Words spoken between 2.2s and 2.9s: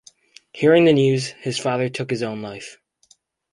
own life.